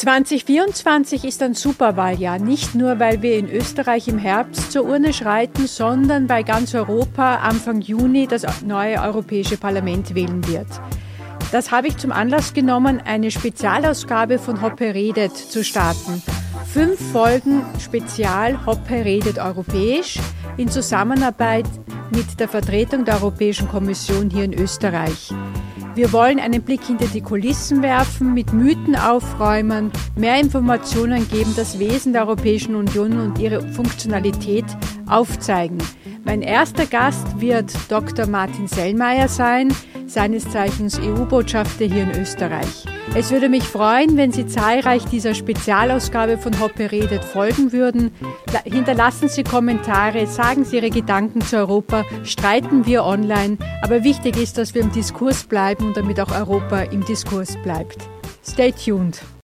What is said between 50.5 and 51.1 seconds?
Sie Ihre